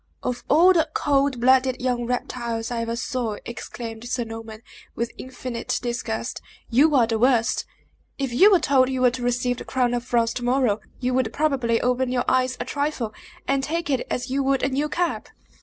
"Of 0.23 0.43
all 0.49 0.73
the 0.73 0.89
cold 0.95 1.39
blooded 1.39 1.79
young 1.79 2.07
reptiles 2.07 2.71
I 2.71 2.81
ever 2.81 2.95
saw," 2.95 3.37
exclaimed 3.45 4.07
Sir 4.09 4.23
Norman, 4.23 4.63
with 4.95 5.11
infinite 5.15 5.77
disgust, 5.79 6.41
"you 6.71 6.95
are 6.95 7.05
the 7.05 7.19
worst! 7.19 7.65
If 8.17 8.33
you 8.33 8.49
were 8.49 8.59
told 8.59 8.89
you 8.89 9.01
were 9.01 9.11
to 9.11 9.21
receive 9.21 9.57
the 9.57 9.63
crown 9.63 9.93
of 9.93 10.03
France 10.03 10.33
to 10.33 10.43
morrow, 10.43 10.79
you 10.99 11.13
would 11.13 11.31
probably 11.31 11.79
open 11.81 12.11
your 12.11 12.25
eyes 12.27 12.57
a 12.59 12.65
trifle, 12.65 13.13
and 13.47 13.63
take 13.63 13.91
it 13.91 14.07
as 14.09 14.31
you 14.31 14.41
would 14.41 14.63
a 14.63 14.69
new 14.69 14.89
cap!" 14.89 15.27